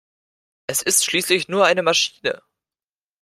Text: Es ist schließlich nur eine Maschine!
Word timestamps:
Es 0.65 0.81
ist 0.81 1.05
schließlich 1.05 1.47
nur 1.47 1.63
eine 1.67 1.83
Maschine! 1.83 2.41